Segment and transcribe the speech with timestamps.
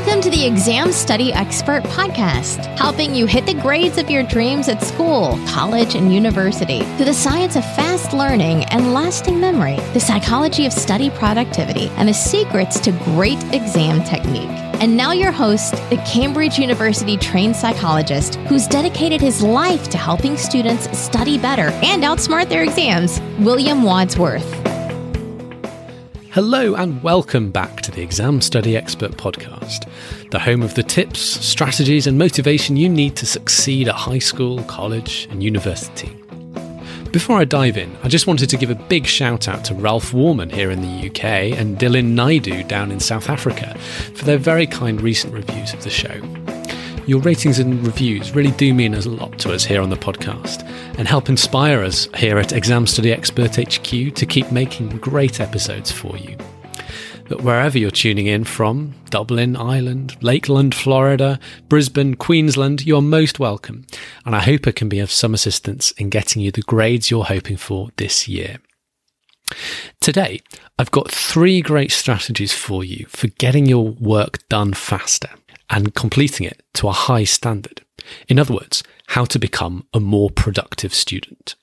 [0.00, 4.66] Welcome to the Exam Study Expert Podcast, helping you hit the grades of your dreams
[4.66, 10.00] at school, college, and university through the science of fast learning and lasting memory, the
[10.00, 14.48] psychology of study productivity, and the secrets to great exam technique.
[14.80, 20.38] And now, your host, the Cambridge University trained psychologist who's dedicated his life to helping
[20.38, 24.59] students study better and outsmart their exams, William Wadsworth.
[26.32, 29.90] Hello, and welcome back to the Exam Study Expert Podcast,
[30.30, 34.62] the home of the tips, strategies, and motivation you need to succeed at high school,
[34.62, 36.16] college, and university.
[37.10, 40.14] Before I dive in, I just wanted to give a big shout out to Ralph
[40.14, 41.24] Warman here in the UK
[41.58, 43.76] and Dylan Naidu down in South Africa
[44.14, 46.20] for their very kind recent reviews of the show.
[47.10, 50.62] Your ratings and reviews really do mean a lot to us here on the podcast
[50.96, 55.90] and help inspire us here at Exam Study Expert HQ to keep making great episodes
[55.90, 56.36] for you.
[57.28, 63.86] But wherever you're tuning in from, Dublin, Ireland, Lakeland, Florida, Brisbane, Queensland, you're most welcome.
[64.24, 67.24] And I hope it can be of some assistance in getting you the grades you're
[67.24, 68.58] hoping for this year.
[70.00, 70.42] Today,
[70.78, 75.30] I've got three great strategies for you for getting your work done faster
[75.70, 77.82] and completing it to a high standard.
[78.28, 81.54] In other words, how to become a more productive student.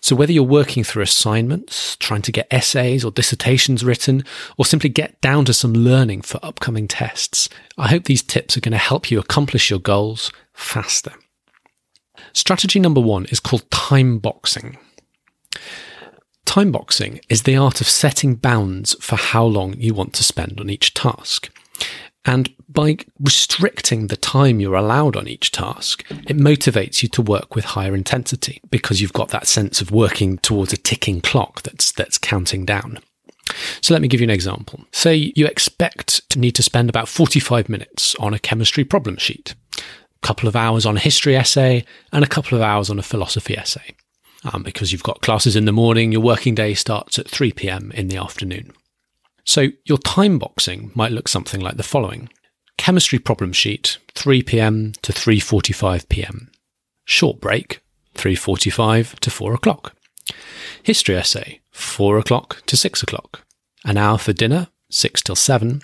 [0.00, 4.24] So, whether you're working through assignments, trying to get essays or dissertations written,
[4.56, 8.60] or simply get down to some learning for upcoming tests, I hope these tips are
[8.60, 11.12] going to help you accomplish your goals faster.
[12.32, 14.78] Strategy number one is called time boxing.
[16.44, 20.60] Time boxing is the art of setting bounds for how long you want to spend
[20.60, 21.50] on each task.
[22.24, 27.54] And by restricting the time you're allowed on each task, it motivates you to work
[27.54, 31.90] with higher intensity because you've got that sense of working towards a ticking clock that's,
[31.92, 32.98] that's counting down.
[33.80, 34.84] So let me give you an example.
[34.92, 39.54] Say you expect to need to spend about 45 minutes on a chemistry problem sheet,
[39.78, 43.02] a couple of hours on a history essay, and a couple of hours on a
[43.02, 43.94] philosophy essay.
[44.52, 47.90] Um, because you've got classes in the morning, your working day starts at 3 p.m.
[47.92, 48.72] in the afternoon.
[49.48, 52.28] So your time boxing might look something like the following.
[52.76, 54.92] Chemistry problem sheet, 3 p.m.
[55.00, 56.50] to 3:45 p.m.
[57.06, 57.80] Short break,
[58.14, 59.96] 3:45 to 4 o'clock.
[60.82, 63.46] History essay, 4 o'clock to 6 o'clock.
[63.86, 65.80] An hour for dinner, 6 till 7.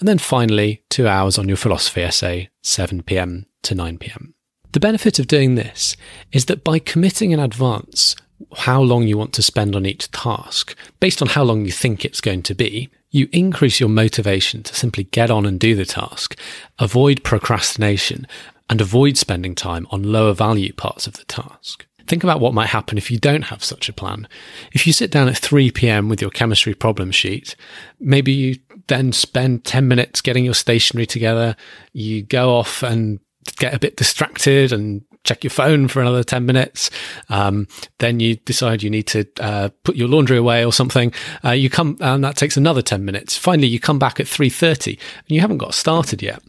[0.00, 3.44] And then finally, 2 hours on your philosophy essay, 7 p.m.
[3.64, 4.34] to 9 p.m.
[4.72, 5.94] The benefit of doing this
[6.32, 8.16] is that by committing in advance
[8.56, 12.04] how long you want to spend on each task, based on how long you think
[12.04, 15.84] it's going to be, you increase your motivation to simply get on and do the
[15.84, 16.38] task,
[16.78, 18.26] avoid procrastination,
[18.70, 21.86] and avoid spending time on lower value parts of the task.
[22.06, 24.26] Think about what might happen if you don't have such a plan.
[24.72, 26.08] If you sit down at 3 p.m.
[26.08, 27.54] with your chemistry problem sheet,
[28.00, 28.56] maybe you
[28.86, 31.54] then spend 10 minutes getting your stationery together,
[31.92, 33.20] you go off and
[33.56, 36.90] get a bit distracted and check your phone for another 10 minutes.
[37.28, 37.68] Um,
[37.98, 41.12] then you decide you need to uh, put your laundry away or something.
[41.44, 43.36] Uh, you come and that takes another 10 minutes.
[43.36, 46.42] Finally, you come back at 3.30 and you haven't got started yet.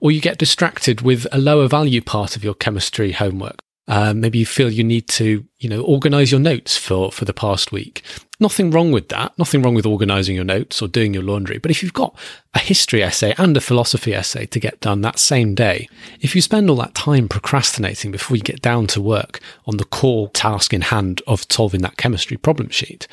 [0.00, 3.58] Or you get distracted with a lower value part of your chemistry homework.
[3.88, 7.34] Uh, maybe you feel you need to, you know, organize your notes for, for the
[7.34, 8.04] past week.
[8.42, 9.38] Nothing wrong with that.
[9.38, 11.58] Nothing wrong with organizing your notes or doing your laundry.
[11.58, 12.16] But if you've got
[12.54, 15.88] a history essay and a philosophy essay to get done that same day,
[16.22, 19.84] if you spend all that time procrastinating before you get down to work on the
[19.84, 23.06] core task in hand of solving that chemistry problem sheet,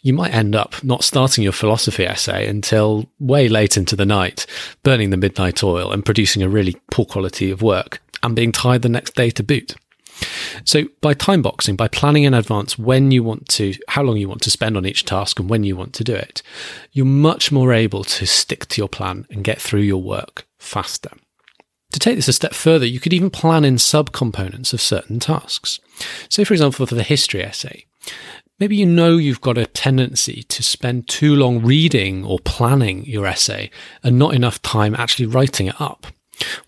[0.00, 4.46] you might end up not starting your philosophy essay until way late into the night,
[4.82, 8.80] burning the midnight oil and producing a really poor quality of work and being tired
[8.80, 9.76] the next day to boot.
[10.64, 14.28] So by time boxing, by planning in advance when you want to, how long you
[14.28, 16.42] want to spend on each task and when you want to do it,
[16.92, 21.10] you're much more able to stick to your plan and get through your work faster.
[21.92, 25.80] To take this a step further, you could even plan in subcomponents of certain tasks.
[26.28, 27.86] So for example, for the history essay,
[28.60, 33.26] maybe you know you've got a tendency to spend too long reading or planning your
[33.26, 33.70] essay
[34.04, 36.06] and not enough time actually writing it up.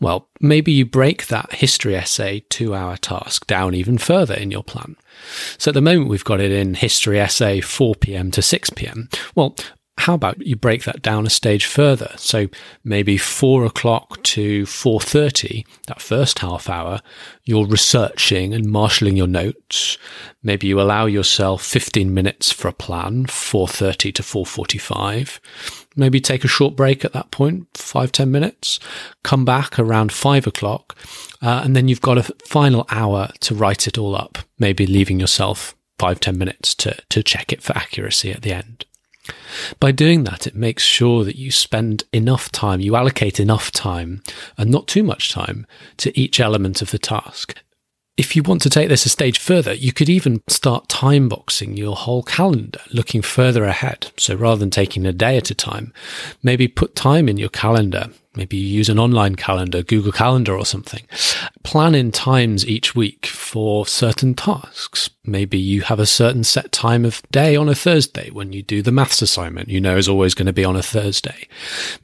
[0.00, 4.64] Well, maybe you break that history essay two hour task down even further in your
[4.64, 4.96] plan.
[5.58, 8.30] So at the moment, we've got it in history essay 4 p.m.
[8.32, 9.08] to 6 p.m.
[9.34, 9.56] Well,
[9.98, 12.12] how about you break that down a stage further?
[12.16, 12.48] So
[12.82, 17.00] maybe four o'clock to 4.30, that first half hour,
[17.44, 19.98] you're researching and marshalling your notes.
[20.42, 25.38] Maybe you allow yourself 15 minutes for a plan, 4.30 to 4.45
[25.96, 28.78] maybe take a short break at that point, five ten minutes,
[29.22, 30.96] come back around five o'clock,
[31.40, 35.20] uh, and then you've got a final hour to write it all up, maybe leaving
[35.20, 38.84] yourself five ten minutes to, to check it for accuracy at the end.
[39.78, 44.22] By doing that, it makes sure that you spend enough time, you allocate enough time
[44.58, 45.66] and not too much time
[45.98, 47.56] to each element of the task.
[48.16, 51.76] If you want to take this a stage further, you could even start time boxing
[51.76, 54.12] your whole calendar, looking further ahead.
[54.18, 55.94] So rather than taking a day at a time,
[56.42, 60.64] maybe put time in your calendar Maybe you use an online calendar, Google Calendar or
[60.64, 61.02] something.
[61.64, 65.10] Plan in times each week for certain tasks.
[65.24, 68.80] Maybe you have a certain set time of day on a Thursday when you do
[68.80, 71.46] the maths assignment, you know is always going to be on a Thursday.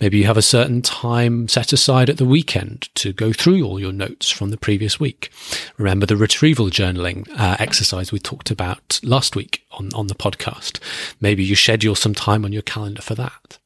[0.01, 3.81] Maybe you have a certain time set aside at the weekend to go through all
[3.81, 5.31] your notes from the previous week.
[5.79, 10.79] Remember the retrieval journaling uh, exercise we talked about last week on, on the podcast.
[11.21, 13.59] Maybe you schedule some time on your calendar for that.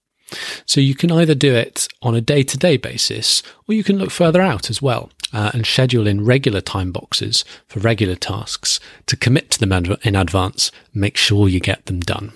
[0.67, 3.99] So you can either do it on a day to day basis or you can
[3.99, 8.81] look further out as well uh, and schedule in regular time boxes for regular tasks
[9.07, 12.33] to commit to them in advance, make sure you get them done.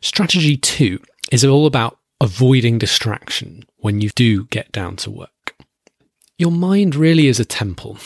[0.00, 1.00] Strategy two
[1.30, 5.54] is all about avoiding distraction when you do get down to work.
[6.36, 7.98] Your mind really is a temple.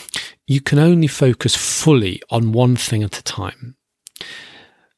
[0.47, 3.75] You can only focus fully on one thing at a time.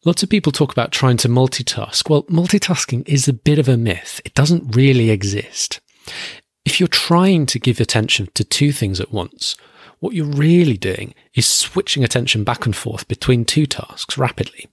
[0.05, 2.07] Lots of people talk about trying to multitask.
[2.07, 4.21] Well, multitasking is a bit of a myth.
[4.23, 5.81] It doesn't really exist.
[6.63, 9.55] If you're trying to give attention to two things at once,
[9.99, 14.67] what you're really doing is switching attention back and forth between two tasks rapidly.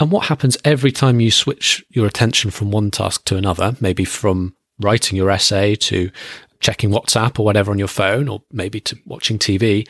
[0.00, 4.04] And what happens every time you switch your attention from one task to another, maybe
[4.04, 6.10] from writing your essay to
[6.58, 9.86] checking WhatsApp or whatever on your phone, or maybe to watching TV,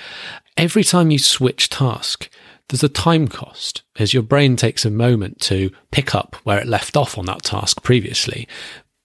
[0.59, 2.29] every time you switch task,
[2.71, 6.67] there's a time cost as your brain takes a moment to pick up where it
[6.67, 8.47] left off on that task previously,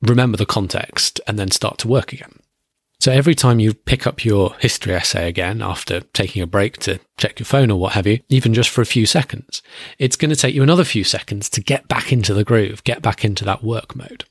[0.02, 2.40] remember the context, and then start to work again.
[3.00, 7.00] So every time you pick up your history essay again after taking a break to
[7.18, 9.62] check your phone or what have you, even just for a few seconds,
[10.00, 13.02] it's going to take you another few seconds to get back into the groove, get
[13.02, 14.26] back into that work mode.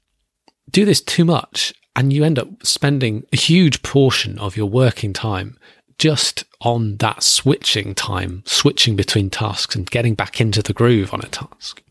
[0.71, 5.13] Do this too much and you end up spending a huge portion of your working
[5.13, 5.59] time
[5.99, 11.21] just on that switching time, switching between tasks and getting back into the groove on
[11.21, 11.83] a task.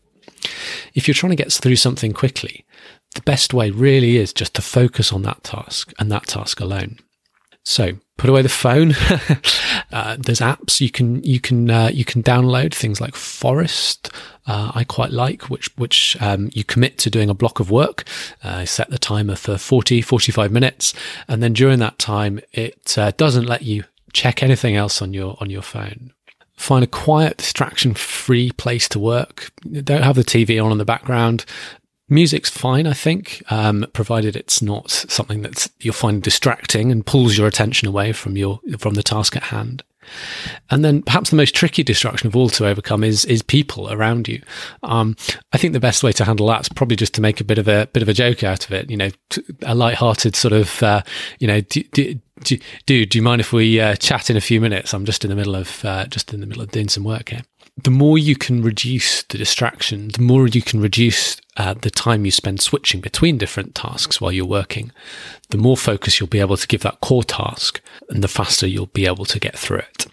[0.94, 2.64] If you're trying to get through something quickly,
[3.14, 6.98] the best way really is just to focus on that task and that task alone.
[7.64, 8.92] So put away the phone.
[9.92, 14.10] uh, there's apps you can you can uh, you can download things like Forest.
[14.46, 18.04] Uh, I quite like which which um, you commit to doing a block of work.
[18.42, 20.92] Uh, set the timer for 40 45 minutes,
[21.26, 25.36] and then during that time, it uh, doesn't let you check anything else on your
[25.40, 26.12] on your phone.
[26.56, 29.50] Find a quiet, distraction-free place to work.
[29.70, 31.44] Don't have the TV on in the background.
[32.08, 37.36] Music's fine, I think, um, provided it's not something that you'll find distracting and pulls
[37.36, 39.82] your attention away from your from the task at hand.
[40.70, 44.28] And then perhaps the most tricky distraction of all to overcome is is people around
[44.28, 44.42] you.
[44.82, 45.16] Um,
[45.52, 47.58] I think the best way to handle that is probably just to make a bit
[47.58, 48.90] of a bit of a joke out of it.
[48.90, 49.10] You know,
[49.62, 51.02] a light-hearted sort of, uh,
[51.38, 51.82] you know, do,
[52.42, 54.94] do, do you mind if we uh, chat in a few minutes?
[54.94, 57.28] I'm just in the middle of uh, just in the middle of doing some work
[57.28, 57.42] here.
[57.76, 62.24] The more you can reduce the distraction, the more you can reduce uh, the time
[62.24, 64.92] you spend switching between different tasks while you're working,
[65.50, 68.86] the more focus you'll be able to give that core task, and the faster you'll
[68.86, 70.06] be able to get through it.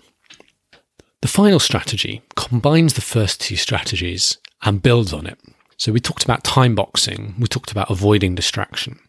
[1.21, 5.39] The final strategy combines the first two strategies and builds on it.
[5.77, 8.99] So we talked about time boxing, we talked about avoiding distraction.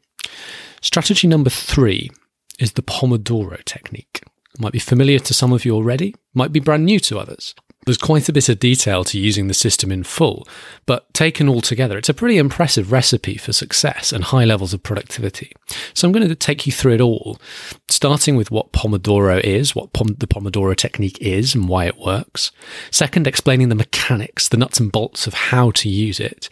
[0.81, 2.11] Strategy number three
[2.59, 4.23] is the Pomodoro technique.
[4.59, 7.54] Might be familiar to some of you already, might be brand new to others.
[7.85, 10.47] There's quite a bit of detail to using the system in full,
[10.87, 14.85] but taken all together, it's a pretty impressive recipe for success and high levels of
[14.85, 15.53] productivity.
[15.93, 17.41] So I'm going to take you through it all,
[17.89, 22.53] starting with what Pomodoro is, what Pom- the Pomodoro technique is, and why it works.
[22.93, 26.49] Second, explaining the mechanics, the nuts and bolts of how to use it.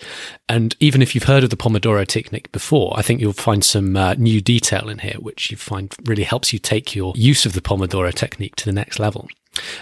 [0.48, 3.96] And even if you've heard of the Pomodoro technique before, I think you'll find some
[3.96, 7.52] uh, new detail in here, which you find really helps you take your use of
[7.52, 9.28] the Pomodoro technique to the next level.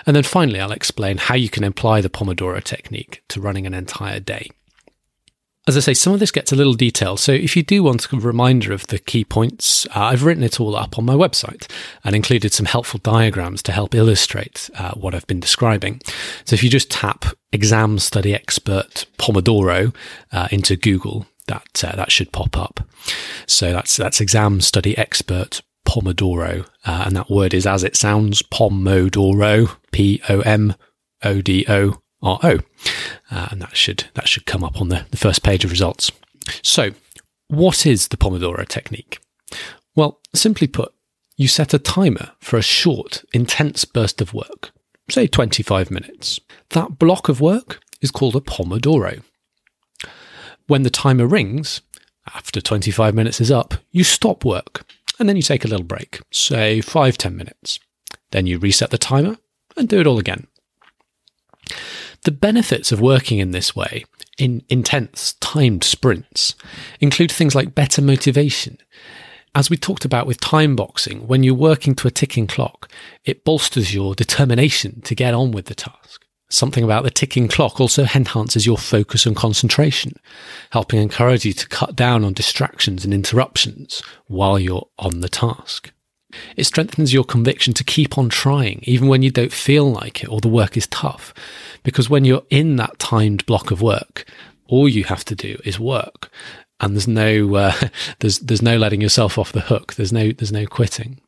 [0.06, 3.74] And then finally, I'll explain how you can apply the Pomodoro technique to running an
[3.74, 4.50] entire day.
[5.66, 7.20] As I say, some of this gets a little detailed.
[7.20, 10.58] So if you do want a reminder of the key points, uh, I've written it
[10.58, 11.70] all up on my website
[12.04, 16.00] and included some helpful diagrams to help illustrate uh, what I've been describing.
[16.46, 19.94] So if you just tap exam study expert Pomodoro
[20.32, 22.80] uh, into Google, that uh, that should pop up.
[23.46, 28.42] So that's that's exam study expert Pomodoro, uh, and that word is as it sounds,
[28.42, 30.74] Pomodoro, P O M
[31.24, 32.58] O D O R O,
[33.30, 36.12] uh, and that should that should come up on the, the first page of results.
[36.62, 36.90] So,
[37.48, 39.18] what is the Pomodoro technique?
[39.96, 40.92] Well, simply put,
[41.38, 44.72] you set a timer for a short, intense burst of work,
[45.10, 46.38] say 25 minutes.
[46.70, 49.22] That block of work is called a Pomodoro.
[50.66, 51.80] when the timer rings,
[52.34, 54.84] after 25 minutes is up, you stop work
[55.18, 57.80] and then you take a little break, say five ten minutes.
[58.30, 59.36] Then you reset the timer
[59.76, 60.46] and do it all again.
[62.24, 64.04] The benefits of working in this way,
[64.38, 66.54] in intense, timed sprints,
[67.00, 68.78] include things like better motivation.
[69.54, 72.90] As we talked about with time boxing, when you're working to a ticking clock,
[73.24, 76.24] it bolsters your determination to get on with the task.
[76.50, 80.14] Something about the ticking clock also enhances your focus and concentration,
[80.70, 85.92] helping encourage you to cut down on distractions and interruptions while you're on the task.
[86.56, 90.28] It strengthens your conviction to keep on trying, even when you don't feel like it
[90.28, 91.34] or the work is tough.
[91.82, 94.26] Because when you're in that timed block of work,
[94.66, 96.30] all you have to do is work,
[96.80, 97.74] and there's no uh,
[98.20, 99.94] there's there's no letting yourself off the hook.
[99.94, 101.20] There's no there's no quitting.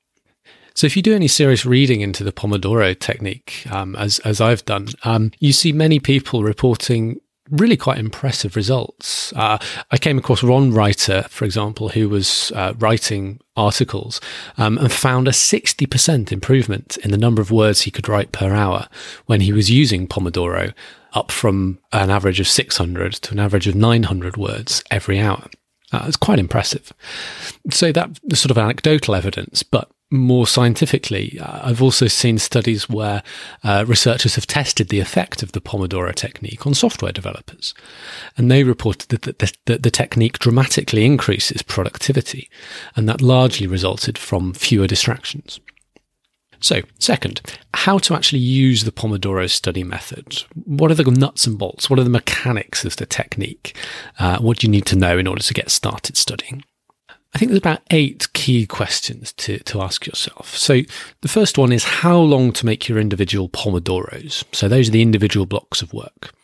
[0.81, 4.65] So if you do any serious reading into the Pomodoro technique, um, as as I've
[4.65, 7.21] done, um, you see many people reporting
[7.51, 9.31] really quite impressive results.
[9.35, 9.59] Uh,
[9.91, 14.23] I came across Ron Writer, for example, who was uh, writing articles
[14.57, 18.55] um, and found a 60% improvement in the number of words he could write per
[18.55, 18.89] hour
[19.27, 20.73] when he was using Pomodoro,
[21.13, 25.45] up from an average of 600 to an average of 900 words every hour.
[25.92, 26.92] Uh, it's quite impressive.
[27.70, 33.23] So that sort of anecdotal evidence, but more scientifically, uh, I've also seen studies where
[33.62, 37.75] uh, researchers have tested the effect of the Pomodoro technique on software developers.
[38.37, 42.50] And they reported that the, the, the technique dramatically increases productivity,
[42.97, 45.61] and that largely resulted from fewer distractions.
[46.61, 47.40] So, second,
[47.75, 50.43] how to actually use the Pomodoro study method.
[50.64, 51.88] What are the nuts and bolts?
[51.88, 53.75] What are the mechanics of the technique?
[54.19, 56.62] Uh, what do you need to know in order to get started studying?
[57.35, 60.57] I think there's about eight key questions to, to ask yourself.
[60.57, 60.81] So
[61.21, 64.45] the first one is how long to make your individual Pomodoros.
[64.52, 66.35] So those are the individual blocks of work.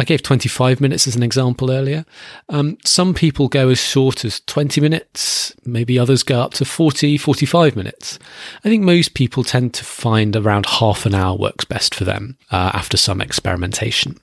[0.00, 2.06] I gave 25 minutes as an example earlier.
[2.48, 7.18] Um, some people go as short as 20 minutes, maybe others go up to 40,
[7.18, 8.18] 45 minutes.
[8.64, 12.38] I think most people tend to find around half an hour works best for them
[12.50, 14.18] uh, after some experimentation.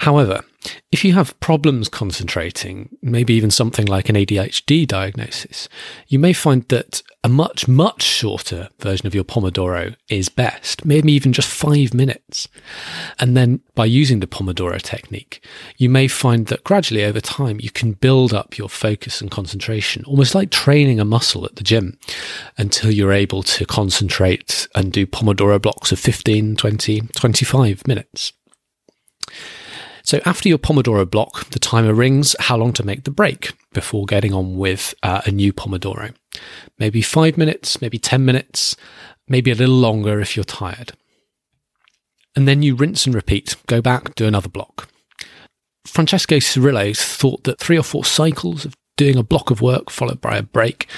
[0.00, 0.42] However,
[0.90, 5.68] if you have problems concentrating, maybe even something like an ADHD diagnosis,
[6.08, 11.12] you may find that a much, much shorter version of your Pomodoro is best, maybe
[11.12, 12.48] even just five minutes.
[13.18, 15.44] And then by using the Pomodoro technique,
[15.76, 20.04] you may find that gradually over time, you can build up your focus and concentration,
[20.04, 21.98] almost like training a muscle at the gym
[22.58, 28.32] until you're able to concentrate and do Pomodoro blocks of 15, 20, 25 minutes.
[30.02, 34.06] So after your Pomodoro block, the timer rings how long to make the break before
[34.06, 36.14] getting on with uh, a new Pomodoro.
[36.78, 38.76] Maybe five minutes, maybe 10 minutes,
[39.26, 40.92] maybe a little longer if you're tired.
[42.36, 44.88] And then you rinse and repeat, go back, do another block.
[45.84, 50.20] Francesco Cirillo thought that three or four cycles of doing a block of work followed
[50.20, 50.88] by a break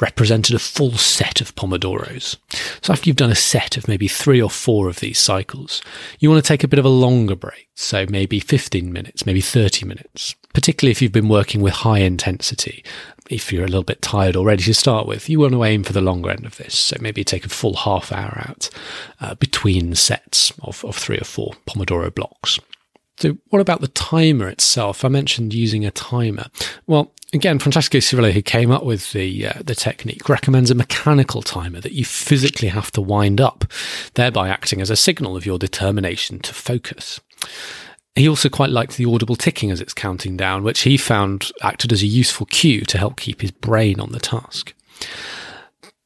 [0.00, 2.36] represented a full set of Pomodoros.
[2.82, 5.82] So after you've done a set of maybe three or four of these cycles,
[6.18, 7.68] you want to take a bit of a longer break.
[7.74, 12.84] So maybe 15 minutes, maybe 30 minutes, particularly if you've been working with high intensity.
[13.28, 15.92] If you're a little bit tired already to start with, you want to aim for
[15.92, 16.78] the longer end of this.
[16.78, 18.70] So maybe take a full half hour out
[19.20, 22.60] uh, between sets of, of three or four Pomodoro blocks.
[23.18, 25.04] So, what about the timer itself?
[25.04, 26.46] I mentioned using a timer.
[26.86, 31.42] Well, again, Francesco Cirillo, who came up with the uh, the technique, recommends a mechanical
[31.42, 33.64] timer that you physically have to wind up,
[34.14, 37.20] thereby acting as a signal of your determination to focus.
[38.14, 41.92] He also quite liked the audible ticking as it's counting down, which he found acted
[41.92, 44.74] as a useful cue to help keep his brain on the task.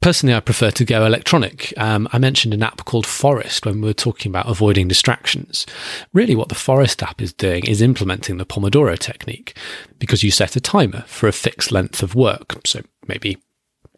[0.01, 1.75] Personally, I prefer to go electronic.
[1.77, 5.67] Um, I mentioned an app called Forest when we were talking about avoiding distractions.
[6.15, 9.55] Really, what the Forest app is doing is implementing the Pomodoro technique
[9.99, 12.67] because you set a timer for a fixed length of work.
[12.67, 13.37] So maybe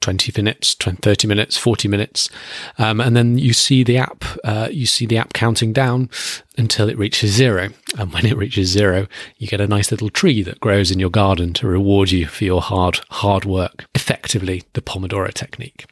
[0.03, 2.29] 20 minutes, 20, 30 minutes, 40 minutes.
[2.77, 6.11] Um, and then you see the app, uh, you see the app counting down
[6.59, 7.71] until it reaches zero.
[7.99, 9.07] And when it reaches zero,
[9.39, 12.45] you get a nice little tree that grows in your garden to reward you for
[12.45, 13.87] your hard, hard work.
[13.95, 15.87] Effectively, the Pomodoro technique.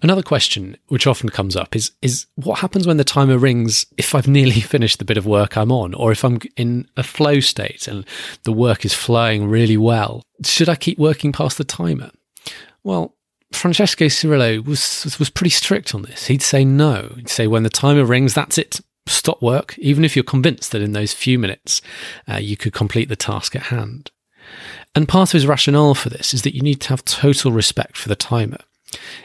[0.00, 4.14] Another question which often comes up is is what happens when the timer rings if
[4.14, 7.40] I've nearly finished the bit of work I'm on or if I'm in a flow
[7.40, 8.06] state and
[8.44, 12.12] the work is flowing really well should I keep working past the timer
[12.88, 13.14] well
[13.52, 16.26] Francesco Cirillo was was pretty strict on this.
[16.26, 17.14] He'd say no.
[17.16, 18.80] He'd say when the timer rings that's it.
[19.06, 19.74] Stop work.
[19.78, 21.80] Even if you're convinced that in those few minutes
[22.28, 24.10] uh, you could complete the task at hand.
[24.94, 27.96] And part of his rationale for this is that you need to have total respect
[27.96, 28.58] for the timer.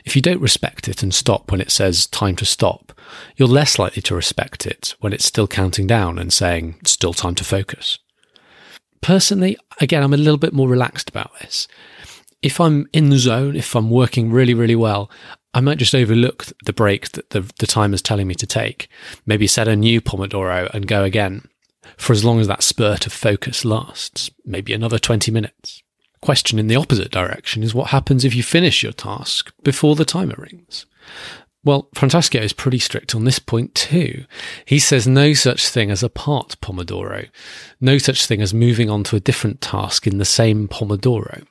[0.05, 2.93] If you don't respect it and stop when it says time to stop,
[3.35, 7.35] you're less likely to respect it when it's still counting down and saying still time
[7.35, 7.99] to focus.
[9.01, 11.67] Personally, again, I'm a little bit more relaxed about this.
[12.43, 15.09] If I'm in the zone, if I'm working really, really well,
[15.53, 18.89] I might just overlook the break that the, the timer's telling me to take.
[19.25, 21.47] Maybe set a new Pomodoro and go again
[21.97, 25.81] for as long as that spurt of focus lasts, maybe another 20 minutes.
[26.21, 30.05] Question in the opposite direction is what happens if you finish your task before the
[30.05, 30.85] timer rings?
[31.65, 34.25] Well, Francesco is pretty strict on this point too.
[34.65, 37.29] He says no such thing as a part Pomodoro,
[37.79, 41.45] no such thing as moving on to a different task in the same Pomodoro.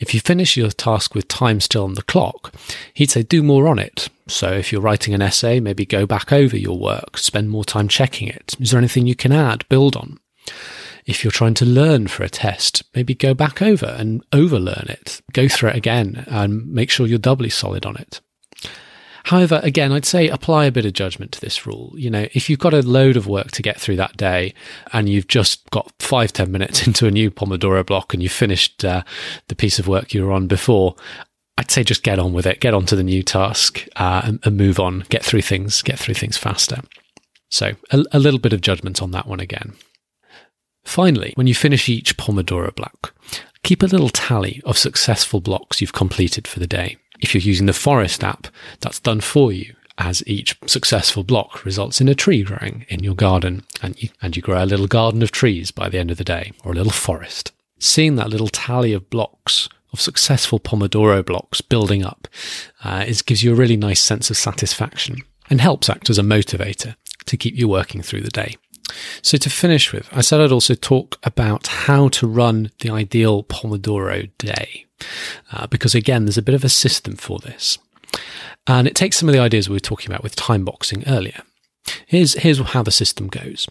[0.00, 2.54] If you finish your task with time still on the clock,
[2.94, 4.08] he'd say do more on it.
[4.28, 7.88] So if you're writing an essay, maybe go back over your work, spend more time
[7.88, 8.56] checking it.
[8.60, 10.18] Is there anything you can add, build on?
[11.04, 15.20] If you're trying to learn for a test, maybe go back over and overlearn it,
[15.32, 18.20] go through it again and make sure you're doubly solid on it.
[19.24, 21.92] However, again, I'd say apply a bit of judgment to this rule.
[21.96, 24.54] You know, if you've got a load of work to get through that day
[24.92, 28.84] and you've just got five, ten minutes into a new Pomodoro block and you've finished
[28.84, 29.02] uh,
[29.48, 30.96] the piece of work you were on before,
[31.58, 34.40] I'd say just get on with it, get on to the new task uh, and,
[34.44, 36.80] and, move on, get through things, get through things faster.
[37.50, 39.74] So a, a little bit of judgment on that one again.
[40.84, 43.14] Finally, when you finish each Pomodoro block,
[43.62, 46.96] keep a little tally of successful blocks you've completed for the day.
[47.22, 48.48] If you're using the Forest app,
[48.80, 53.14] that's done for you as each successful block results in a tree growing in your
[53.14, 56.16] garden and you, and you grow a little garden of trees by the end of
[56.16, 57.52] the day or a little forest.
[57.78, 62.26] Seeing that little tally of blocks of successful Pomodoro blocks building up
[62.82, 66.22] uh, it gives you a really nice sense of satisfaction and helps act as a
[66.22, 68.56] motivator to keep you working through the day.
[69.22, 73.44] So to finish with, I said I'd also talk about how to run the ideal
[73.44, 74.86] Pomodoro day.
[75.52, 77.78] Uh, because again, there's a bit of a system for this.
[78.66, 81.42] And it takes some of the ideas we were talking about with time boxing earlier.
[82.06, 83.68] Here's, here's how the system goes.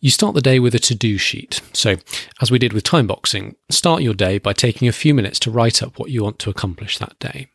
[0.00, 1.60] You start the day with a to do sheet.
[1.72, 1.96] So,
[2.40, 5.50] as we did with time boxing, start your day by taking a few minutes to
[5.50, 7.48] write up what you want to accomplish that day.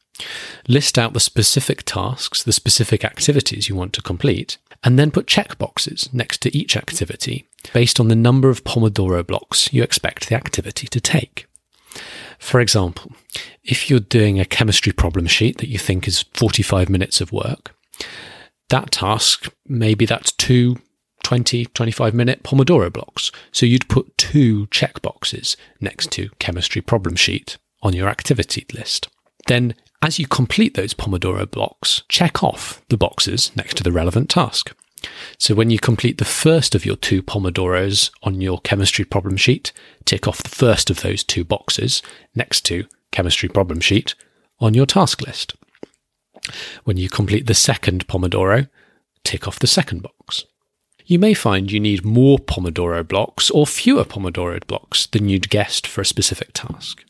[0.68, 5.28] List out the specific tasks, the specific activities you want to complete, and then put
[5.28, 10.28] check boxes next to each activity based on the number of Pomodoro blocks you expect
[10.28, 11.46] the activity to take.
[12.42, 13.14] For example,
[13.64, 17.74] if you're doing a chemistry problem sheet that you think is 45 minutes of work,
[18.70, 20.78] that task, maybe that's two
[21.24, 23.32] 20, 25 minute Pomodoro blocks.
[23.52, 29.08] So you'd put two checkboxes next to chemistry problem sheet on your activity list.
[29.48, 34.32] Then, as you complete those Pomodoro blocks, check off the boxes next to the relevant
[34.32, 34.76] task.
[35.38, 39.72] So when you complete the first of your two Pomodoros on your chemistry problem sheet,
[40.06, 42.02] tick off the first of those two boxes
[42.36, 44.16] next to chemistry problem sheet
[44.60, 45.56] on your task list.
[46.84, 48.70] When you complete the second Pomodoro,
[49.24, 50.46] tick off the second box.
[51.06, 55.86] You may find you need more Pomodoro blocks or fewer Pomodoro blocks than you'd guessed
[55.88, 57.04] for a specific task.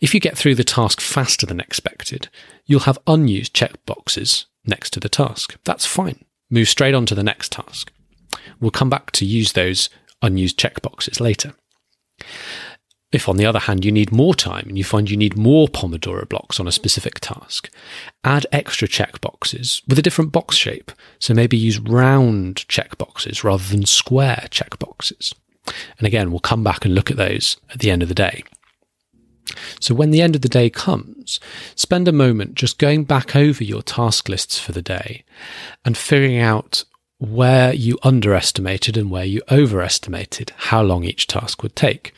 [0.00, 2.28] If you get through the task faster than expected,
[2.66, 5.56] you'll have unused checkboxes next to the task.
[5.64, 7.92] That's fine move straight on to the next task.
[8.60, 9.88] We'll come back to use those
[10.22, 11.54] unused checkboxes later.
[13.10, 15.66] If, on the other hand, you need more time and you find you need more
[15.66, 17.70] Pomodoro blocks on a specific task,
[18.22, 20.92] add extra checkboxes with a different box shape.
[21.18, 25.32] So maybe use round checkboxes rather than square checkboxes.
[25.98, 28.44] And again, we'll come back and look at those at the end of the day.
[29.80, 31.40] So when the end of the day comes,
[31.74, 35.24] spend a moment just going back over your task lists for the day
[35.84, 36.84] and figuring out
[37.18, 42.14] where you underestimated and where you overestimated how long each task would take.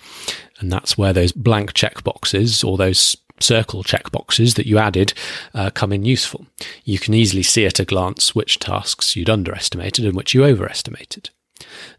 [0.58, 5.14] And that's where those blank check boxes or those circle check boxes that you added
[5.54, 6.46] uh, come in useful.
[6.84, 11.30] You can easily see at a glance which tasks you'd underestimated and which you overestimated.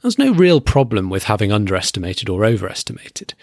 [0.01, 3.33] There's no real problem with having underestimated or overestimated.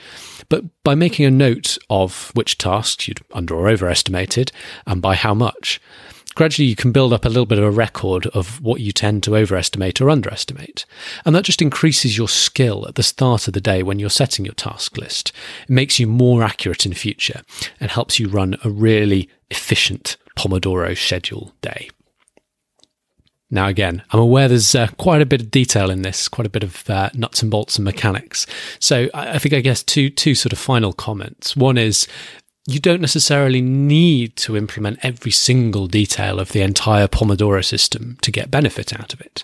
[0.49, 4.51] But by making a note of which tasks you'd under or overestimated
[4.87, 5.81] and by how much,
[6.35, 9.23] gradually you can build up a little bit of a record of what you tend
[9.25, 10.87] to overestimate or underestimate.
[11.25, 14.45] And that just increases your skill at the start of the day when you're setting
[14.45, 15.33] your task list.
[15.65, 17.43] It makes you more accurate in future
[17.81, 21.91] and helps you run a really efficient Pomodoro schedule day.
[23.51, 26.51] Now, again, I'm aware there's uh, quite a bit of detail in this, quite a
[26.51, 28.47] bit of uh, nuts and bolts and mechanics.
[28.79, 31.57] So, I, I think, I guess, two two sort of final comments.
[31.57, 32.07] One is
[32.69, 38.31] you don't necessarily need to implement every single detail of the entire Pomodoro system to
[38.31, 39.43] get benefit out of it.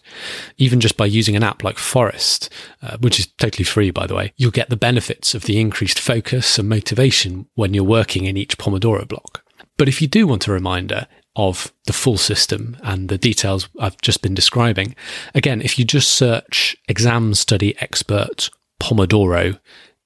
[0.58, 2.50] Even just by using an app like Forest,
[2.82, 5.98] uh, which is totally free, by the way, you'll get the benefits of the increased
[5.98, 9.42] focus and motivation when you're working in each Pomodoro block.
[9.78, 14.00] But if you do want a reminder, of the full system and the details I've
[14.00, 14.94] just been describing.
[15.34, 19.58] Again, if you just search exam study expert Pomodoro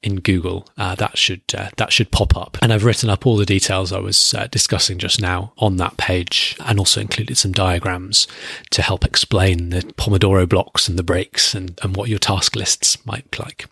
[0.03, 2.57] in Google, uh, that should uh, that should pop up.
[2.63, 5.97] And I've written up all the details I was uh, discussing just now on that
[5.97, 8.29] page, and also included some diagrams
[8.71, 13.05] to help explain the Pomodoro blocks and the breaks and, and what your task lists
[13.05, 13.67] might look like.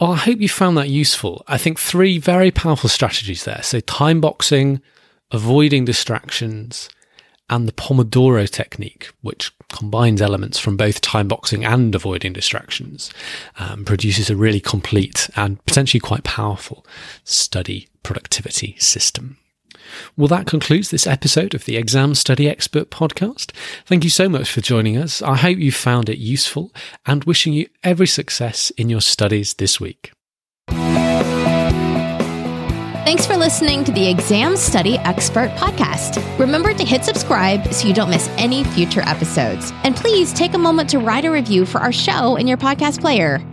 [0.00, 1.44] Well, I hope you found that useful.
[1.46, 3.62] I think three very powerful strategies there.
[3.62, 4.82] So time boxing,
[5.32, 6.88] avoiding distractions,
[7.50, 13.12] and the Pomodoro technique, which combines elements from both time boxing and avoiding distractions,
[13.58, 16.86] um, produces a really complete and potentially quite powerful
[17.24, 19.36] study productivity system.
[20.16, 23.50] Well, that concludes this episode of the Exam Study Expert podcast.
[23.84, 25.20] Thank you so much for joining us.
[25.20, 26.72] I hope you found it useful
[27.04, 30.12] and wishing you every success in your studies this week.
[33.04, 36.22] Thanks for listening to the Exam Study Expert Podcast.
[36.38, 39.72] Remember to hit subscribe so you don't miss any future episodes.
[39.82, 43.00] And please take a moment to write a review for our show in your podcast
[43.00, 43.44] player.